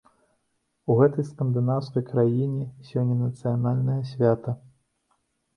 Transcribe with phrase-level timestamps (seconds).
[0.93, 4.57] У гэтай скандынаўскай краіне сёння нацыянальнае свята.